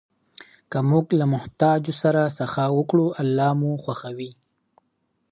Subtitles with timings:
[0.71, 4.31] که موږ له محتاجو سره سخا وکړو، الله مو خوښوي.